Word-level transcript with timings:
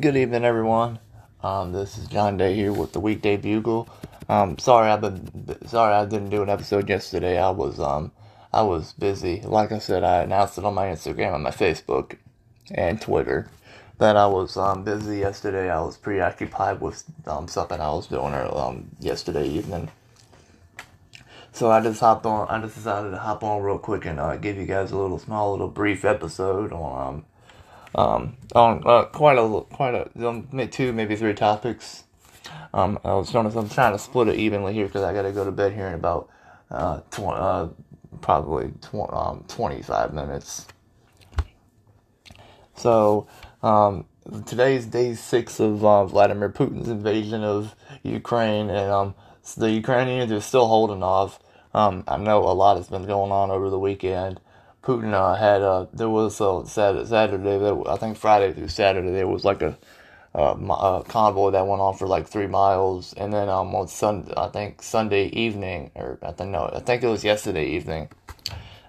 Good 0.00 0.16
evening, 0.16 0.44
everyone. 0.44 0.98
Um, 1.40 1.70
this 1.70 1.98
is 1.98 2.08
John 2.08 2.36
Day 2.36 2.56
here 2.56 2.72
with 2.72 2.92
the 2.92 2.98
Weekday 2.98 3.36
Bugle. 3.36 3.88
Um, 4.28 4.58
sorry, 4.58 4.90
I've 4.90 5.00
been 5.00 5.56
sorry 5.68 5.94
I 5.94 6.04
didn't 6.04 6.30
do 6.30 6.42
an 6.42 6.48
episode 6.48 6.88
yesterday. 6.88 7.38
I 7.38 7.50
was 7.50 7.78
um 7.78 8.10
I 8.52 8.62
was 8.62 8.92
busy. 8.94 9.40
Like 9.42 9.70
I 9.70 9.78
said, 9.78 10.02
I 10.02 10.24
announced 10.24 10.58
it 10.58 10.64
on 10.64 10.74
my 10.74 10.86
Instagram 10.86 11.34
on 11.34 11.42
my 11.44 11.52
Facebook 11.52 12.16
and 12.72 13.00
Twitter 13.00 13.48
that 13.98 14.16
I 14.16 14.26
was 14.26 14.56
um 14.56 14.82
busy 14.82 15.18
yesterday. 15.18 15.70
I 15.70 15.80
was 15.80 15.96
preoccupied 15.96 16.80
with 16.80 17.04
um 17.28 17.46
something 17.46 17.80
I 17.80 17.92
was 17.92 18.08
doing 18.08 18.34
um 18.34 18.90
yesterday 18.98 19.46
evening. 19.46 19.92
So 21.52 21.70
I 21.70 21.80
just 21.80 22.00
hopped 22.00 22.26
on. 22.26 22.48
I 22.48 22.60
just 22.60 22.74
decided 22.74 23.12
to 23.12 23.18
hop 23.18 23.44
on 23.44 23.62
real 23.62 23.78
quick 23.78 24.06
and 24.06 24.18
uh, 24.18 24.34
give 24.38 24.56
you 24.56 24.66
guys 24.66 24.90
a 24.90 24.98
little 24.98 25.20
small, 25.20 25.52
little 25.52 25.68
brief 25.68 26.04
episode 26.04 26.72
on 26.72 27.24
um 27.94 28.36
on 28.54 28.82
uh, 28.86 29.04
quite 29.04 29.38
a 29.38 29.60
quite 29.72 29.94
a 29.94 30.28
um, 30.28 30.48
two 30.70 30.92
maybe 30.92 31.16
three 31.16 31.34
topics. 31.34 32.04
Um, 32.72 32.98
I 33.04 33.14
was 33.14 33.30
to 33.30 33.38
I'm 33.40 33.68
trying 33.68 33.92
to 33.92 33.98
split 33.98 34.28
it 34.28 34.36
evenly 34.36 34.74
here 34.74 34.86
because 34.86 35.02
I 35.02 35.14
got 35.14 35.22
to 35.22 35.32
go 35.32 35.44
to 35.44 35.52
bed 35.52 35.72
here 35.72 35.86
in 35.86 35.94
about 35.94 36.28
uh, 36.70 37.00
tw- 37.10 37.20
uh 37.20 37.68
probably 38.20 38.72
tw- 38.80 39.12
um, 39.12 39.44
25 39.48 40.14
minutes. 40.14 40.66
So 42.76 43.26
um, 43.62 44.06
today's 44.46 44.86
day 44.86 45.14
six 45.14 45.60
of 45.60 45.84
uh, 45.84 46.06
Vladimir 46.06 46.48
Putin's 46.48 46.88
invasion 46.88 47.42
of 47.44 47.74
Ukraine, 48.02 48.70
and 48.70 48.90
um, 48.90 49.14
the 49.56 49.70
Ukrainians 49.70 50.32
are 50.32 50.40
still 50.40 50.66
holding 50.66 51.02
off. 51.02 51.38
Um, 51.72 52.04
I 52.08 52.16
know 52.16 52.38
a 52.44 52.52
lot 52.52 52.76
has 52.76 52.88
been 52.88 53.06
going 53.06 53.32
on 53.32 53.50
over 53.50 53.70
the 53.70 53.78
weekend. 53.78 54.40
Putin 54.84 55.14
uh, 55.14 55.34
had 55.34 55.62
uh, 55.62 55.86
there 55.94 56.10
was 56.10 56.38
a 56.42 56.62
Saturday, 56.66 57.06
Saturday 57.06 57.82
I 57.88 57.96
think 57.96 58.18
Friday 58.18 58.52
through 58.52 58.68
Saturday 58.68 59.12
there 59.12 59.26
was 59.26 59.42
like 59.42 59.62
a, 59.62 59.78
uh, 60.34 60.54
a 60.54 61.02
convoy 61.08 61.52
that 61.52 61.66
went 61.66 61.80
on 61.80 61.96
for 61.96 62.06
like 62.06 62.28
three 62.28 62.46
miles, 62.46 63.14
and 63.14 63.32
then 63.32 63.48
um, 63.48 63.74
on 63.74 63.88
Sunday 63.88 64.34
I 64.36 64.48
think 64.48 64.82
Sunday 64.82 65.28
evening 65.28 65.90
or 65.94 66.18
I 66.22 66.32
think 66.32 66.50
no 66.50 66.70
I 66.70 66.80
think 66.80 67.02
it 67.02 67.08
was 67.08 67.24
yesterday 67.24 67.64
evening 67.64 68.10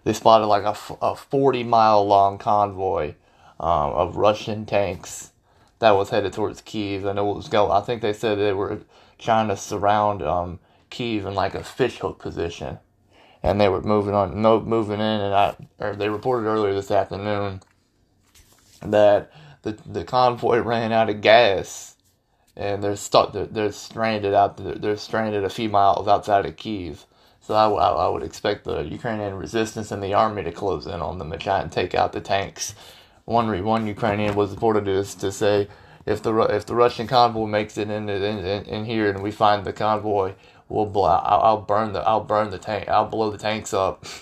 they 0.04 0.12
spotted 0.12 0.48
like 0.48 0.64
a, 0.64 0.76
a 1.02 1.16
forty 1.16 1.64
mile 1.64 2.06
long 2.06 2.40
convoy 2.40 3.14
um, 3.58 3.92
of 3.94 4.18
Russian 4.18 4.66
tanks 4.66 5.32
that 5.80 5.92
was 5.92 6.09
headed 6.09 6.34
towards 6.34 6.59
Kiev, 6.62 7.06
and 7.06 7.18
it 7.18 7.22
was 7.24 7.48
go. 7.48 7.72
I 7.72 7.80
think 7.80 8.02
they 8.02 8.12
said 8.14 8.38
they 8.38 8.52
were 8.52 8.82
trying 9.18 9.48
to 9.48 9.56
surround 9.56 10.22
um, 10.22 10.59
Kiev 10.90 11.26
in 11.26 11.36
like 11.36 11.56
a 11.56 11.64
fishhook 11.64 12.20
position 12.20 12.80
and 13.46 13.62
they 13.62 13.70
were 13.70 13.82
moving 13.84 14.16
on, 14.16 14.42
no 14.42 14.60
moving 14.60 15.00
in, 15.00 15.22
and 15.22 15.36
I, 15.36 15.56
or 15.80 15.96
they 15.96 16.10
reported 16.10 16.48
earlier 16.50 16.74
this 16.74 16.92
afternoon 16.92 17.62
that 18.82 19.32
the 19.62 19.74
the 19.86 20.04
convoy 20.04 20.60
ran 20.60 20.92
out 20.92 21.10
of 21.12 21.22
gas, 21.22 21.96
and 22.58 22.84
they're 22.84 22.96
stuck. 22.96 23.34
They're, 23.34 23.46
they're 23.46 23.72
stranded 23.72 24.34
out. 24.34 24.58
They're, 24.58 24.76
they're 24.76 24.98
stranded 24.98 25.44
a 25.44 25.50
few 25.52 25.70
miles 25.70 26.08
outside 26.08 26.48
of 26.48 26.58
Kiev. 26.58 27.06
So 27.42 27.54
I, 27.54 27.70
I, 27.70 27.90
I 28.06 28.10
would 28.10 28.24
expect 28.24 28.66
the 28.66 28.82
Ukrainian 28.82 29.36
resistance 29.36 29.92
and 29.92 30.04
the 30.04 30.16
army 30.16 30.44
to 30.44 30.52
close 30.52 30.88
in 30.88 31.02
on 31.02 31.20
them 31.20 31.32
and 31.32 31.42
try 31.42 31.62
and 31.62 31.72
take 31.72 31.96
out 31.96 32.14
the 32.14 32.22
tanks. 32.22 32.74
One 33.26 33.64
one 33.64 33.88
Ukrainian 33.88 34.36
was 34.36 34.52
reported 34.52 34.86
to, 34.86 35.04
to 35.20 35.32
say 35.32 35.68
if 36.08 36.24
the 36.24 36.36
if 36.42 36.66
the 36.66 36.76
Russian 36.76 37.08
convoy 37.08 37.46
makes 37.48 37.78
it 37.78 37.92
in, 37.92 38.09
in, 38.09 38.66
in 38.66 38.86
here 38.86 39.09
and 39.09 39.24
we 39.24 39.32
find 39.32 39.66
the 39.66 39.74
convoy, 39.74 40.34
we'll 40.70 40.86
blow. 40.86 41.04
I'll, 41.04 41.42
I'll 41.42 41.62
burn 41.62 41.94
the. 41.94 42.00
I'll 42.00 42.24
burn 42.24 42.52
the 42.52 42.58
tank. 42.58 42.90
I'll 42.90 43.08
blow 43.08 43.30
the 43.32 43.38
tanks 43.38 43.74
up. 43.74 44.06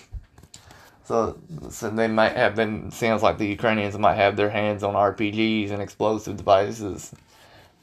So, 1.06 1.38
so 1.68 1.90
they 1.90 2.08
might 2.08 2.34
have 2.34 2.56
been. 2.56 2.90
Sounds 2.90 3.22
like 3.22 3.36
the 3.36 3.46
Ukrainians 3.46 3.98
might 3.98 4.14
have 4.14 4.36
their 4.36 4.48
hands 4.48 4.82
on 4.82 4.94
RPGs 4.94 5.70
and 5.70 5.82
explosive 5.82 6.38
devices. 6.38 7.14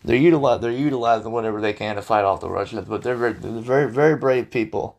They're 0.04 0.16
utilize, 0.16 0.62
They're 0.62 0.72
utilizing 0.72 1.32
whatever 1.32 1.62
they 1.62 1.74
can 1.74 1.96
to 1.98 2.02
fight 2.02 2.26
off 2.26 2.42
the 2.42 2.50
Russians, 2.50 2.88
but 2.88 3.04
they're 3.04 3.16
very, 3.16 3.34
they're 3.34 3.62
very, 3.62 3.92
very 3.92 4.16
brave 4.16 4.50
people. 4.50 4.98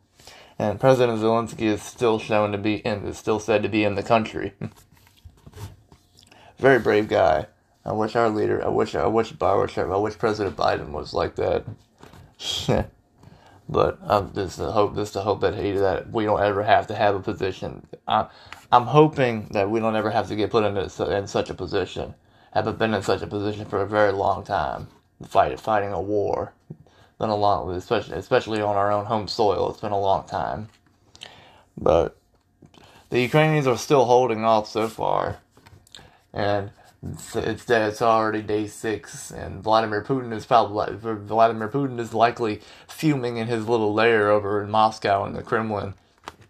And 0.57 0.79
President 0.79 1.19
Zelensky 1.19 1.63
is 1.63 1.81
still 1.81 2.19
shown 2.19 2.53
to 2.53 2.57
be 2.57 2.75
in. 2.75 3.05
Is 3.05 3.17
still 3.17 3.39
said 3.39 3.63
to 3.63 3.69
be 3.69 3.83
in 3.83 3.95
the 3.95 4.03
country. 4.03 4.53
very 6.57 6.79
brave 6.79 7.09
guy. 7.09 7.47
I 7.83 7.91
wish 7.91 8.15
our 8.15 8.29
leader. 8.29 8.63
I 8.63 8.69
wish. 8.69 8.95
I 8.95 9.07
wish. 9.07 9.33
I 9.41 9.55
wish. 9.55 9.77
I 9.77 9.83
wish 9.83 10.17
President 10.17 10.55
Biden 10.55 10.89
was 10.91 11.13
like 11.13 11.35
that. 11.35 11.65
But 13.69 13.99
um, 14.03 14.31
this 14.33 14.57
the 14.57 14.71
hope. 14.71 14.95
This 14.95 15.11
the 15.11 15.21
hope 15.21 15.41
that 15.41 15.55
that 15.55 16.11
we 16.11 16.25
don't 16.25 16.41
ever 16.41 16.63
have 16.63 16.87
to 16.87 16.95
have 16.95 17.15
a 17.15 17.19
position. 17.19 17.87
I, 18.07 18.27
I'm 18.71 18.87
hoping 18.87 19.47
that 19.51 19.69
we 19.69 19.79
don't 19.79 19.95
ever 19.95 20.11
have 20.11 20.27
to 20.27 20.35
get 20.35 20.51
put 20.51 20.63
in, 20.63 20.77
in 20.77 21.27
such 21.27 21.49
a 21.49 21.53
position. 21.53 22.13
Haven't 22.53 22.77
been 22.77 22.93
in 22.93 23.01
such 23.01 23.21
a 23.21 23.27
position 23.27 23.65
for 23.65 23.81
a 23.81 23.87
very 23.87 24.11
long 24.11 24.43
time. 24.43 24.87
Fight, 25.27 25.59
fighting 25.59 25.91
a 25.93 26.01
war. 26.01 26.53
Been 27.19 27.29
a 27.29 27.35
long, 27.35 27.71
especially 27.71 28.17
especially 28.17 28.61
on 28.61 28.75
our 28.75 28.91
own 28.91 29.05
home 29.05 29.27
soil. 29.27 29.69
It's 29.69 29.79
been 29.79 29.91
a 29.91 29.99
long 29.99 30.27
time. 30.27 30.69
But 31.77 32.17
the 33.09 33.21
Ukrainians 33.21 33.67
are 33.67 33.77
still 33.77 34.05
holding 34.05 34.43
off 34.43 34.67
so 34.67 34.87
far, 34.87 35.37
and 36.33 36.71
it's, 37.11 37.35
it's 37.35 37.69
it's 37.69 38.01
already 38.01 38.41
day 38.41 38.67
six, 38.67 39.31
and 39.31 39.61
Vladimir 39.61 40.03
Putin 40.03 40.33
is 40.33 40.45
probably 40.45 40.95
Vladimir 40.95 41.67
Putin 41.67 41.99
is 41.99 42.13
likely 42.13 42.61
fuming 42.87 43.37
in 43.37 43.47
his 43.47 43.67
little 43.67 43.93
lair 43.93 44.29
over 44.29 44.63
in 44.63 44.69
Moscow 44.69 45.25
in 45.25 45.33
the 45.33 45.43
Kremlin, 45.43 45.95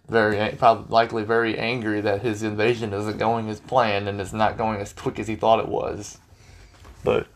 very 0.08 0.56
probably 0.56 0.91
likely 0.91 1.24
very 1.24 1.58
angry 1.58 2.02
that 2.02 2.22
his 2.22 2.44
invasion 2.44 2.94
isn't 2.94 3.18
going 3.18 3.50
as 3.50 3.59
planned 3.59 4.08
and 4.08 4.22
it's 4.22 4.34
not 4.34 4.58
going 4.58 4.80
as 4.80 4.94
quick 4.94 5.18
as 5.18 5.28
he 5.28 5.36
thought 5.36 5.59
it 5.59 5.68
was. 5.68 6.19
But 7.03 7.28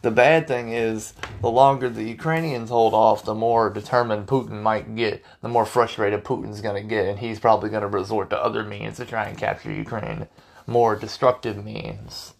the 0.00 0.10
bad 0.10 0.48
thing 0.48 0.72
is, 0.72 1.12
the 1.42 1.50
longer 1.50 1.90
the 1.90 2.04
Ukrainians 2.04 2.70
hold 2.70 2.94
off, 2.94 3.24
the 3.24 3.34
more 3.34 3.68
determined 3.68 4.26
Putin 4.26 4.62
might 4.62 4.96
get, 4.96 5.22
the 5.42 5.48
more 5.48 5.66
frustrated 5.66 6.24
Putin's 6.24 6.60
going 6.60 6.80
to 6.80 6.88
get, 6.88 7.06
and 7.06 7.18
he's 7.18 7.40
probably 7.40 7.68
going 7.68 7.82
to 7.82 7.88
resort 7.88 8.30
to 8.30 8.42
other 8.42 8.64
means 8.64 8.96
to 8.96 9.04
try 9.04 9.26
and 9.26 9.36
capture 9.36 9.72
Ukraine 9.72 10.26
more 10.68 10.94
destructive 10.94 11.64
means. 11.64 12.34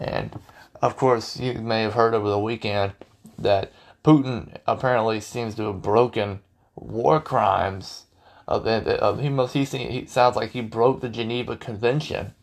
And 0.00 0.38
of 0.80 0.96
course, 0.96 1.38
you 1.38 1.54
may 1.54 1.82
have 1.82 1.94
heard 1.94 2.14
over 2.14 2.28
the 2.28 2.38
weekend 2.38 2.92
that 3.38 3.72
Putin 4.04 4.56
apparently 4.66 5.20
seems 5.20 5.54
to 5.56 5.64
have 5.64 5.82
broken 5.82 6.40
war 6.74 7.20
crimes. 7.20 8.06
Of, 8.46 8.66
of 8.66 9.20
he 9.20 9.28
must 9.28 9.54
he, 9.54 9.64
he 9.64 10.06
sounds 10.06 10.34
like 10.34 10.52
he 10.52 10.62
broke 10.62 11.00
the 11.00 11.08
Geneva 11.08 11.56
Convention. 11.56 12.34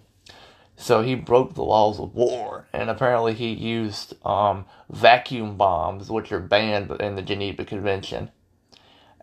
So 0.78 1.02
he 1.02 1.16
broke 1.16 1.54
the 1.54 1.64
laws 1.64 2.00
of 2.00 2.14
war, 2.14 2.68
and 2.74 2.90
apparently 2.90 3.34
he 3.34 3.54
used 3.54 4.14
um, 4.26 4.66
vacuum 4.90 5.56
bombs, 5.56 6.12
which 6.12 6.34
are 6.34 6.40
banned 6.40 6.92
in 7.00 7.16
the 7.16 7.22
Geneva 7.22 7.64
Convention. 7.64 8.30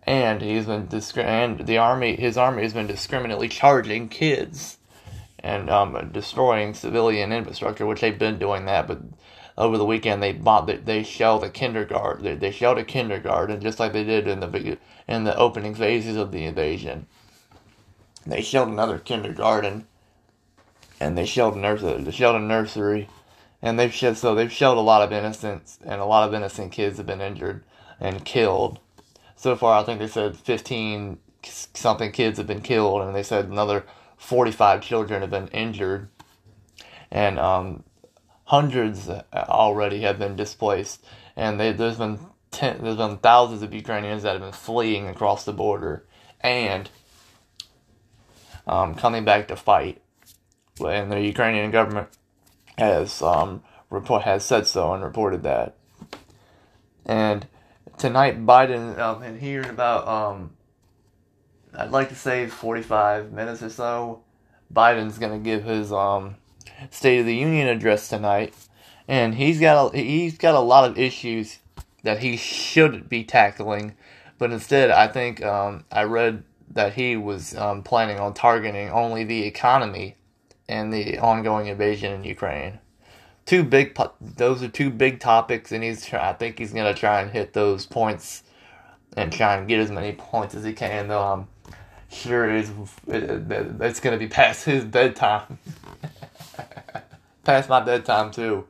And 0.05 0.41
he's 0.41 0.67
been 0.67 0.87
disc- 0.87 1.19
and 1.19 1.67
the 1.67 1.79
army, 1.79 2.17
his 2.17 2.37
army 2.39 2.63
has 2.63 2.73
been 2.73 2.87
discriminately 2.87 3.49
charging 3.49 4.09
kids 4.09 4.79
and 5.43 5.69
um, 5.69 6.11
destroying 6.13 6.73
civilian 6.73 7.33
infrastructure, 7.33 7.85
which 7.85 8.01
they've 8.01 8.19
been 8.19 8.39
doing 8.39 8.65
that. 8.67 8.87
But 8.87 9.01
over 9.59 9.77
the 9.77 9.85
weekend, 9.85 10.23
they 10.23 10.33
bought 10.33 10.67
they, 10.67 10.77
they 10.77 11.03
shelled 11.03 11.45
a 11.45 11.51
kindergarten. 11.51 12.25
They, 12.25 12.35
they 12.37 12.51
shelled 12.51 12.79
a 12.79 12.85
kindergarten 12.85 13.61
just 13.61 13.81
like 13.81 13.93
they 13.93 14.05
did 14.05 14.29
in 14.29 14.41
the 14.41 14.79
in 15.09 15.25
the 15.25 15.37
opening 15.37 15.75
phases 15.75 16.17
of 16.17 16.33
the 16.33 16.45
invasion. 16.45 17.07
They 18.25 18.41
shelled 18.41 18.69
another 18.69 18.99
kindergarten, 18.99 19.87
and 21.01 21.19
they 21.19 21.27
shelled 21.27 21.57
a 21.57 21.59
nursery. 21.59 22.03
They 22.05 22.13
shelled 22.13 22.37
a 22.37 22.41
nursery, 22.41 23.09
and 23.61 23.79
they've 23.79 23.93
shelled 23.93 24.17
so 24.17 24.35
they've 24.35 24.53
shelled 24.53 24.79
a 24.79 24.81
lot 24.81 25.03
of 25.03 25.13
innocents, 25.13 25.79
and 25.85 26.01
a 26.01 26.05
lot 26.05 26.29
of 26.29 26.35
innocent 26.35 26.71
kids 26.71 26.99
have 26.99 27.07
been 27.07 27.21
injured 27.21 27.65
and 27.99 28.25
killed. 28.25 28.79
So 29.35 29.57
far, 29.57 29.81
I 29.81 29.85
think 29.85 29.99
they 29.99 30.07
said 30.07 30.37
fifteen 30.37 31.19
something 31.43 32.13
kids 32.13 32.39
have 32.39 32.47
been 32.47 32.61
killed, 32.61 33.03
and 33.03 33.15
they 33.15 33.25
said 33.25 33.47
another 33.47 33.85
45 34.23 34.81
children 34.83 35.21
have 35.21 35.31
been 35.31 35.49
injured, 35.49 36.09
and 37.11 37.39
um, 37.39 37.83
hundreds 38.45 39.11
already 39.35 40.03
have 40.03 40.19
been 40.19 40.37
displaced. 40.37 41.05
And 41.35 41.59
they, 41.59 41.73
there's 41.73 41.99
been 41.99 42.21
ten, 42.51 42.83
there's 42.83 42.97
been 42.97 43.19
thousands 43.19 43.63
of 43.63 43.75
Ukrainians 43.75 44.23
that 44.23 44.33
have 44.33 44.41
been 44.41 44.53
fleeing 44.53 45.09
across 45.09 45.45
the 45.45 45.53
border 45.53 46.07
and 46.41 46.89
um, 48.67 48.95
coming 48.95 49.25
back 49.25 49.49
to 49.49 49.57
fight. 49.57 50.01
And 50.79 51.11
the 51.11 51.21
Ukrainian 51.21 51.71
government 51.73 52.09
has 52.79 53.23
um, 53.23 53.63
report 53.91 54.23
has 54.23 54.45
said 54.45 54.67
so 54.69 54.95
and 54.95 55.03
reported 55.03 55.43
that. 55.43 55.77
And 57.05 57.49
tonight, 57.99 58.47
Biden 58.47 58.99
um, 58.99 59.23
and 59.23 59.41
hearing 59.41 59.69
about 59.69 60.07
um, 60.07 60.53
I'd 61.77 61.91
like 61.91 62.09
to 62.11 62.15
say 62.15 62.47
45 62.47 63.33
minutes 63.33 63.63
or 63.63 63.71
so. 63.71 64.23
Biden's 64.73 65.19
gonna 65.19 65.39
give 65.39 65.65
his 65.65 65.93
um, 65.93 66.37
State 66.91 67.21
of 67.21 67.27
the 67.27 67.35
Union 67.37 67.69
address 67.69 68.09
tonight, 68.09 68.55
and 69.09 69.35
he's 69.35 69.61
got 69.61 69.95
a, 69.95 69.99
he's 69.99 70.39
got 70.39 70.55
a 70.55 70.61
lot 70.61 70.89
of 70.91 70.99
issues 70.99 71.59
that 72.03 72.19
he 72.21 72.37
should 72.37 73.09
be 73.09 73.25
tackling, 73.25 73.95
but 74.39 74.51
instead, 74.53 74.91
I 74.91 75.09
think 75.09 75.43
um, 75.45 75.85
I 75.93 76.05
read 76.05 76.45
that 76.71 76.95
he 76.95 77.17
was 77.17 77.55
um, 77.57 77.83
planning 77.83 78.19
on 78.19 78.35
targeting 78.35 78.91
only 78.91 79.25
the 79.25 79.45
economy 79.45 80.17
and 80.69 80.93
the 80.93 81.19
ongoing 81.19 81.67
invasion 81.67 82.13
in 82.13 82.25
Ukraine. 82.25 82.81
two 83.47 83.63
big. 83.65 83.97
Those 84.21 84.63
are 84.63 84.69
two 84.69 84.91
big 84.91 85.21
topics, 85.21 85.73
and 85.73 85.85
he's. 85.85 86.13
I 86.13 86.33
think 86.33 86.59
he's 86.59 86.73
gonna 86.73 86.95
try 86.95 87.21
and 87.21 87.31
hit 87.31 87.53
those 87.53 87.87
points, 87.87 88.43
and 89.17 89.33
try 89.33 89.57
and 89.57 89.69
get 89.69 89.81
as 89.81 89.91
many 89.91 90.13
points 90.13 90.55
as 90.55 90.65
he 90.65 90.73
can. 90.73 91.09
Though 91.09 91.23
I'm 91.23 91.49
sure 92.13 92.55
is. 92.55 92.71
It, 93.07 93.25
it, 93.25 93.67
it's 93.81 94.01
gonna 94.01 94.19
be 94.19 94.29
past 94.29 94.65
his 94.65 94.85
bedtime. 94.85 95.59
past 97.45 97.69
my 97.69 97.81
bedtime 97.81 98.31
too. 98.31 98.67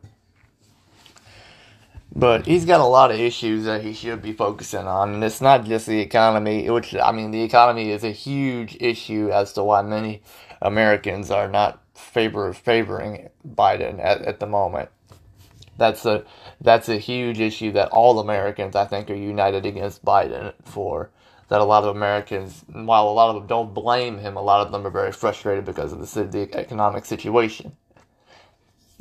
But 2.14 2.46
he's 2.46 2.66
got 2.66 2.80
a 2.80 2.84
lot 2.84 3.10
of 3.10 3.18
issues 3.18 3.64
that 3.64 3.82
he 3.82 3.94
should 3.94 4.20
be 4.20 4.34
focusing 4.34 4.86
on, 4.86 5.14
and 5.14 5.24
it's 5.24 5.40
not 5.40 5.64
just 5.64 5.86
the 5.86 6.00
economy. 6.00 6.68
Which 6.68 6.94
I 6.94 7.10
mean, 7.12 7.30
the 7.30 7.42
economy 7.42 7.90
is 7.90 8.04
a 8.04 8.10
huge 8.10 8.76
issue 8.80 9.30
as 9.32 9.52
to 9.54 9.64
why 9.64 9.82
many 9.82 10.22
Americans 10.60 11.30
are 11.30 11.48
not 11.48 11.82
favor 11.94 12.52
favoring 12.52 13.30
Biden 13.46 13.98
at, 13.98 14.22
at 14.22 14.40
the 14.40 14.46
moment. 14.46 14.90
That's 15.78 16.04
a 16.04 16.24
that's 16.60 16.88
a 16.88 16.98
huge 16.98 17.40
issue 17.40 17.72
that 17.72 17.88
all 17.88 18.18
Americans 18.18 18.76
I 18.76 18.84
think 18.84 19.10
are 19.10 19.14
united 19.14 19.64
against 19.64 20.04
Biden 20.04 20.52
for. 20.64 21.10
That 21.52 21.60
a 21.60 21.64
lot 21.64 21.84
of 21.84 21.94
Americans, 21.94 22.64
while 22.72 23.06
a 23.06 23.12
lot 23.12 23.28
of 23.28 23.34
them 23.34 23.46
don't 23.46 23.74
blame 23.74 24.16
him, 24.16 24.38
a 24.38 24.42
lot 24.42 24.64
of 24.64 24.72
them 24.72 24.86
are 24.86 24.90
very 24.90 25.12
frustrated 25.12 25.66
because 25.66 25.92
of 25.92 26.00
the, 26.00 26.24
the 26.24 26.58
economic 26.58 27.04
situation. 27.04 27.76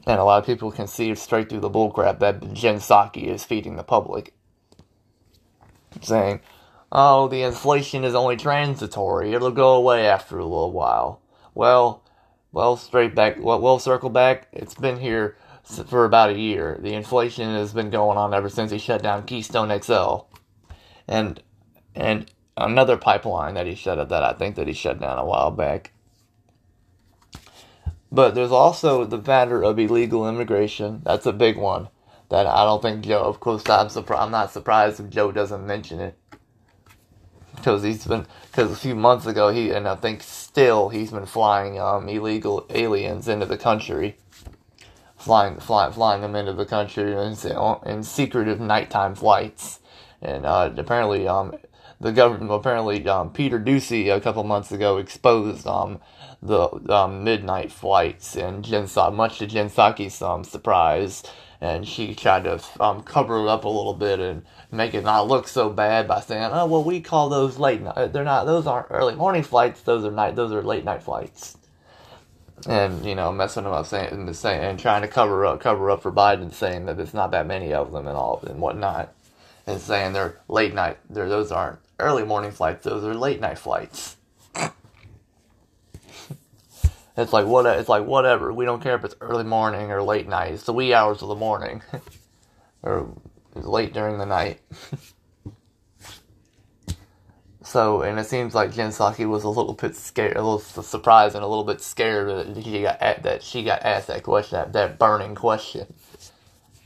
And 0.05 0.19
a 0.19 0.25
lot 0.25 0.39
of 0.39 0.45
people 0.45 0.69
can 0.69 0.85
see 0.85 1.15
straight 1.15 1.47
through 1.47 1.61
the 1.61 1.69
bullcrap 1.69 2.19
that 2.19 2.53
Jen 2.53 2.79
Psaki 2.79 3.27
is 3.27 3.45
feeding 3.45 3.77
the 3.77 3.85
public. 3.85 4.33
Saying, 6.01 6.41
oh, 6.91 7.29
the 7.29 7.41
inflation 7.41 8.03
is 8.03 8.15
only 8.15 8.35
transitory. 8.35 9.33
It'll 9.33 9.51
go 9.51 9.75
away 9.75 10.05
after 10.05 10.37
a 10.37 10.43
little 10.43 10.73
while. 10.73 11.21
Well, 11.55 12.03
well, 12.51 12.75
straight 12.75 13.15
back, 13.15 13.37
well, 13.39 13.61
we'll 13.61 13.79
circle 13.79 14.09
back. 14.09 14.49
It's 14.51 14.75
been 14.75 14.99
here 14.99 15.37
for 15.63 16.03
about 16.03 16.31
a 16.31 16.37
year. 16.37 16.77
The 16.81 16.95
inflation 16.95 17.55
has 17.55 17.71
been 17.71 17.91
going 17.91 18.17
on 18.17 18.33
ever 18.33 18.49
since 18.49 18.71
he 18.71 18.77
shut 18.77 19.01
down 19.01 19.23
Keystone 19.23 19.71
XL. 19.81 20.25
And, 21.07 21.41
and 21.95 22.29
another 22.57 22.97
pipeline 22.97 23.53
that 23.55 23.67
he 23.67 23.75
shut 23.75 23.99
up 23.99 24.09
that 24.09 24.23
I 24.23 24.33
think 24.33 24.55
that 24.55 24.67
he 24.67 24.73
shut 24.73 24.99
down 24.99 25.17
a 25.17 25.25
while 25.25 25.51
back. 25.51 25.91
But 28.11 28.35
there's 28.35 28.51
also 28.51 29.05
the 29.05 29.21
matter 29.21 29.63
of 29.63 29.79
illegal 29.79 30.27
immigration. 30.27 31.01
That's 31.05 31.25
a 31.25 31.31
big 31.31 31.57
one 31.57 31.87
that 32.29 32.45
I 32.45 32.63
don't 32.65 32.81
think 32.81 33.05
Joe. 33.05 33.21
Of 33.21 33.39
course, 33.39 33.67
I'm 33.69 33.89
surprised. 33.89 34.21
I'm 34.21 34.31
not 34.31 34.51
surprised 34.51 34.99
if 34.99 35.09
Joe 35.09 35.31
doesn't 35.31 35.65
mention 35.65 35.99
it 35.99 36.17
because 37.55 37.83
he's 37.83 38.05
been 38.05 38.25
because 38.51 38.71
a 38.71 38.75
few 38.75 38.95
months 38.95 39.25
ago 39.25 39.49
he 39.49 39.69
and 39.71 39.87
I 39.87 39.95
think 39.95 40.23
still 40.23 40.89
he's 40.89 41.11
been 41.11 41.25
flying 41.25 41.79
um, 41.79 42.09
illegal 42.09 42.65
aliens 42.69 43.27
into 43.27 43.45
the 43.45 43.57
country, 43.57 44.17
flying 45.17 45.59
flying 45.59 45.93
flying 45.93 46.21
them 46.21 46.35
into 46.35 46.53
the 46.53 46.65
country 46.65 47.13
in, 47.13 47.35
in 47.85 48.03
secretive 48.03 48.59
nighttime 48.59 49.15
flights, 49.15 49.79
and 50.21 50.45
uh, 50.45 50.71
apparently 50.75 51.27
um, 51.27 51.53
the 52.01 52.11
government 52.11 52.51
apparently 52.51 53.07
um, 53.07 53.31
Peter 53.31 53.59
Doocy 53.59 54.13
a 54.13 54.19
couple 54.19 54.43
months 54.43 54.71
ago 54.71 54.97
exposed 54.97 55.67
um, 55.67 55.99
the 56.41 56.67
um, 56.91 57.23
midnight 57.23 57.71
flights, 57.71 58.35
and 58.35 58.65
Jen 58.65 58.87
saw 58.87 59.11
much 59.11 59.37
to 59.37 59.45
Jen 59.47 59.69
Psaki's 59.69 60.19
um, 60.21 60.43
surprise, 60.43 61.23
and 61.61 61.87
she 61.87 62.15
tried 62.15 62.45
to 62.45 62.59
um, 62.79 63.03
cover 63.03 63.37
it 63.37 63.47
up 63.47 63.65
a 63.65 63.69
little 63.69 63.93
bit 63.93 64.19
and 64.19 64.43
make 64.71 64.95
it 64.95 65.03
not 65.03 65.27
look 65.27 65.47
so 65.47 65.69
bad 65.69 66.07
by 66.07 66.21
saying, 66.21 66.49
"Oh, 66.51 66.65
well, 66.65 66.83
we 66.83 67.01
call 67.01 67.29
those 67.29 67.59
late 67.59 67.81
night. 67.81 68.13
They're 68.13 68.23
not. 68.23 68.45
Those 68.45 68.65
aren't 68.65 68.87
early 68.89 69.13
morning 69.15 69.43
flights. 69.43 69.81
Those 69.81 70.03
are 70.03 70.11
night. 70.11 70.35
Those 70.35 70.51
are 70.51 70.63
late 70.63 70.83
night 70.83 71.03
flights." 71.03 71.55
And 72.67 73.05
you 73.05 73.13
know, 73.13 73.31
messing 73.31 73.63
them 73.63 73.73
up, 73.73 73.85
saying 73.85 74.09
and 74.11 74.35
saying 74.35 74.61
and 74.61 74.79
trying 74.79 75.03
to 75.03 75.07
cover 75.07 75.45
up, 75.45 75.59
cover 75.59 75.91
up 75.91 76.01
for 76.01 76.11
Biden, 76.11 76.51
saying 76.51 76.87
that 76.87 76.99
it's 76.99 77.13
not 77.13 77.29
that 77.31 77.45
many 77.47 77.73
of 77.73 77.91
them 77.91 78.07
and 78.07 78.17
all 78.17 78.43
and 78.47 78.59
whatnot, 78.59 79.13
and 79.67 79.79
saying 79.79 80.13
they're 80.13 80.39
late 80.47 80.73
night. 80.73 80.97
They're 81.09 81.29
those 81.29 81.51
aren't 81.51 81.79
early 82.01 82.25
morning 82.25 82.51
flights. 82.51 82.83
Those 82.83 83.03
are 83.03 83.13
late 83.13 83.39
night 83.39 83.59
flights. 83.59 84.17
It's 87.17 87.33
like 87.33 87.45
what 87.45 87.65
it's 87.65 87.89
like 87.89 88.05
whatever. 88.05 88.53
We 88.53 88.65
don't 88.65 88.81
care 88.81 88.95
if 88.95 89.03
it's 89.03 89.15
early 89.19 89.43
morning 89.43 89.91
or 89.91 90.01
late 90.01 90.27
night. 90.27 90.53
It's 90.53 90.63
the 90.63 90.73
wee 90.73 90.93
hours 90.93 91.21
of 91.21 91.27
the 91.27 91.35
morning, 91.35 91.81
or 92.83 93.13
late 93.53 93.93
during 93.93 94.17
the 94.17 94.25
night. 94.25 94.61
so, 97.63 98.01
and 98.01 98.17
it 98.17 98.27
seems 98.27 98.55
like 98.55 98.73
Jen 98.73 98.91
Psaki 98.91 99.27
was 99.27 99.43
a 99.43 99.49
little 99.49 99.73
bit 99.73 99.95
scared, 99.95 100.37
a 100.37 100.41
little 100.41 100.59
surprised, 100.59 101.35
and 101.35 101.43
a 101.43 101.47
little 101.47 101.65
bit 101.65 101.81
scared 101.81 102.55
that 102.55 102.63
she 102.63 102.81
got 102.81 102.99
that 102.99 103.43
she 103.43 103.63
got 103.63 103.83
asked 103.83 104.07
that 104.07 104.23
question, 104.23 104.57
that, 104.57 104.73
that 104.73 104.97
burning 104.97 105.35
question, 105.35 105.93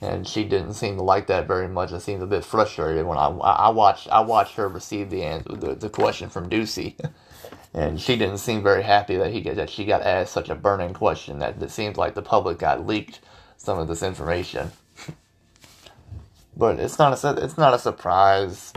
and 0.05 0.27
she 0.27 0.43
didn't 0.45 0.75
seem 0.75 0.97
to 0.97 1.03
like 1.03 1.27
that 1.27 1.47
very 1.47 1.67
much. 1.67 1.91
It 1.91 2.01
seemed 2.01 2.23
a 2.23 2.27
bit 2.27 2.45
frustrated 2.45 3.05
when 3.05 3.17
I 3.17 3.27
I 3.27 3.69
watched 3.69 4.09
I 4.09 4.21
watched 4.21 4.55
her 4.57 4.69
receive 4.69 5.09
the 5.09 5.23
answer, 5.23 5.55
the, 5.55 5.75
the 5.75 5.89
question 5.89 6.29
from 6.29 6.49
Doocy. 6.49 6.95
and 7.73 7.99
she 8.01 8.15
didn't 8.17 8.39
seem 8.39 8.63
very 8.63 8.83
happy 8.83 9.17
that 9.17 9.31
he 9.31 9.41
that 9.41 9.69
she 9.69 9.85
got 9.85 10.03
asked 10.03 10.33
such 10.33 10.49
a 10.49 10.55
burning 10.55 10.93
question 10.93 11.39
that 11.39 11.61
it 11.61 11.71
seems 11.71 11.97
like 11.97 12.15
the 12.15 12.21
public 12.21 12.59
got 12.59 12.87
leaked 12.87 13.21
some 13.57 13.79
of 13.79 13.87
this 13.87 14.03
information. 14.03 14.71
but 16.57 16.79
it's 16.79 16.99
not 16.99 17.23
a 17.23 17.43
it's 17.43 17.57
not 17.57 17.73
a 17.73 17.79
surprise. 17.79 18.73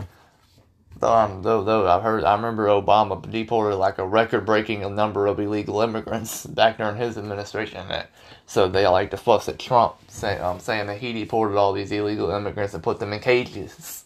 Though, 0.99 1.63
though, 1.63 1.89
I've 1.89 2.01
heard, 2.01 2.25
I 2.25 2.35
remember 2.35 2.67
Obama 2.67 3.29
deported 3.31 3.77
like 3.77 3.99
a 3.99 4.05
record-breaking 4.05 4.95
number 4.95 5.27
of 5.27 5.39
illegal 5.39 5.79
immigrants 5.81 6.45
back 6.45 6.77
during 6.77 6.97
his 6.97 7.17
administration. 7.17 7.85
So 8.45 8.67
they 8.67 8.85
like 8.85 9.11
to 9.11 9.17
fuss 9.17 9.47
at 9.47 9.59
Trump, 9.59 9.95
say, 10.09 10.37
um, 10.39 10.59
saying 10.59 10.87
that 10.87 10.97
he 10.97 11.13
deported 11.13 11.57
all 11.57 11.71
these 11.71 11.91
illegal 11.91 12.31
immigrants 12.31 12.73
and 12.73 12.83
put 12.83 12.99
them 12.99 13.13
in 13.13 13.21
cages, 13.21 14.03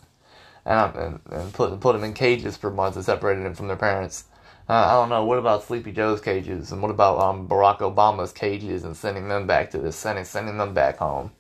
and, 0.66 0.80
um, 0.80 1.19
and, 1.25 1.40
and 1.42 1.54
put 1.54 1.80
put 1.80 1.94
them 1.94 2.04
in 2.04 2.13
cages 2.13 2.57
for 2.57 2.69
months 2.69 2.96
and 2.96 3.06
separated 3.06 3.44
them 3.44 3.56
from 3.56 3.68
their 3.68 3.78
parents. 3.78 4.25
Uh, 4.69 4.74
I 4.74 4.92
don't 4.94 5.10
know. 5.10 5.25
What 5.25 5.39
about 5.39 5.63
Sleepy 5.63 5.92
Joe's 5.92 6.22
cages, 6.22 6.72
and 6.72 6.81
what 6.81 6.92
about 6.92 7.19
um, 7.19 7.48
Barack 7.48 7.80
Obama's 7.80 8.31
cages, 8.31 8.84
and 8.84 8.96
sending 8.96 9.30
them 9.30 9.48
back 9.48 9.72
to 9.72 9.80
the 9.80 9.92
Senate, 9.92 10.28
sending 10.28 10.57
them 10.57 10.74
back 10.74 10.98
home? 10.98 11.31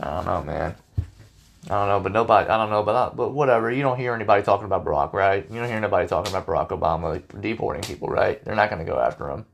I 0.00 0.10
don't 0.10 0.26
know, 0.26 0.42
man. 0.42 0.74
I 1.70 1.74
don't 1.74 1.88
know, 1.88 2.00
but 2.00 2.12
nobody. 2.12 2.48
I 2.48 2.56
don't 2.56 2.70
know, 2.70 2.82
but 2.82 3.14
but 3.14 3.34
whatever. 3.34 3.70
You 3.70 3.82
don't 3.82 3.98
hear 3.98 4.14
anybody 4.14 4.42
talking 4.42 4.64
about 4.64 4.86
Barack, 4.86 5.12
right? 5.12 5.44
You 5.50 5.58
don't 5.58 5.68
hear 5.68 5.76
anybody 5.76 6.08
talking 6.08 6.32
about 6.32 6.46
Barack 6.46 6.68
Obama 6.68 7.12
like, 7.12 7.40
deporting 7.42 7.82
people, 7.82 8.08
right? 8.08 8.42
They're 8.42 8.54
not 8.54 8.70
going 8.70 8.84
to 8.84 8.90
go 8.90 8.98
after 8.98 9.28
him. 9.28 9.44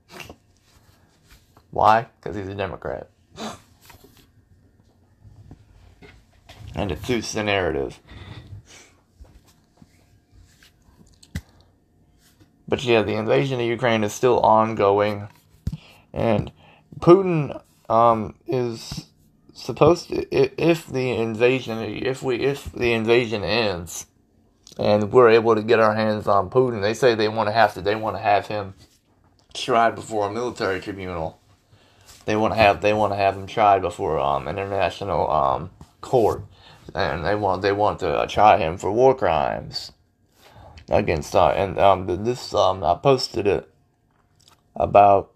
Why? 1.71 2.07
Because 2.21 2.37
he's 2.37 2.47
a 2.47 2.55
Democrat, 2.55 3.11
and 6.77 6.93
it 6.93 7.05
suits 7.05 7.33
the 7.33 7.43
narrative. 7.43 7.99
But 12.69 12.85
yeah, 12.85 13.03
the 13.03 13.15
invasion 13.15 13.59
of 13.59 13.67
Ukraine 13.67 14.05
is 14.05 14.13
still 14.13 14.39
ongoing, 14.39 15.27
and 16.13 16.53
Putin 17.01 17.61
um, 17.91 18.37
is 18.47 19.07
supposed 19.65 20.09
to 20.09 20.63
if 20.63 20.87
the 20.87 21.11
invasion 21.13 21.79
if 21.79 22.23
we 22.23 22.37
if 22.37 22.71
the 22.73 22.93
invasion 22.93 23.43
ends 23.43 24.07
and 24.79 25.11
we're 25.11 25.31
able 25.31 25.55
to 25.55 25.63
get 25.63 25.81
our 25.81 25.95
hands 25.95 26.29
on 26.29 26.51
Putin, 26.51 26.83
they 26.83 26.93
say 26.93 27.15
they 27.15 27.29
want 27.29 27.49
to 27.49 27.53
have 27.53 27.73
to 27.73 27.81
they 27.81 27.95
want 27.95 28.15
to 28.15 28.21
have 28.21 28.47
him 28.47 28.75
tried 29.55 29.95
before 29.95 30.29
a 30.29 30.33
military 30.33 30.81
tribunal. 30.81 31.41
They 32.27 32.37
want 32.37 32.53
to 32.53 32.59
have 32.59 32.83
they 32.83 32.93
want 32.93 33.15
to 33.15 33.17
have 33.17 33.37
him 33.37 33.47
tried 33.47 33.81
before 33.81 34.19
um 34.19 34.49
international 34.49 35.31
um 35.31 35.71
court, 36.03 36.43
and 36.95 37.25
they 37.25 37.35
want 37.35 37.63
they 37.63 37.73
want 37.73 38.01
to 38.01 38.09
uh, 38.09 38.27
try 38.27 38.59
him 38.59 38.77
for 38.77 38.93
war 38.93 39.15
crimes 39.15 39.93
against 40.91 41.35
uh, 41.35 41.49
and 41.49 41.79
um 41.79 42.07
this 42.25 42.53
um 42.53 42.85
I 42.85 42.97
posted 42.97 43.47
it 43.47 43.71
about 44.77 45.34